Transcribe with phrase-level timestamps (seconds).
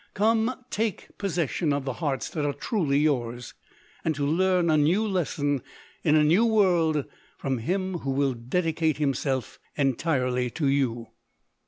[0.15, 3.53] —come, to take possession of the hearts that are truly yours,
[4.03, 5.61] and to learn a new lesson,
[6.03, 7.05] in a new world,
[7.37, 11.09] from him who will dedicate himself entirely to you.